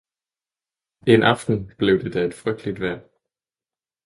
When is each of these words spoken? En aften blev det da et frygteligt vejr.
En 1.07 1.23
aften 1.23 1.71
blev 1.77 1.99
det 2.03 2.13
da 2.13 2.25
et 2.25 2.33
frygteligt 2.33 2.81
vejr. 2.81 2.99